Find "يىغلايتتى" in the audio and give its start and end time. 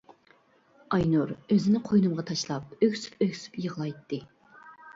3.69-4.25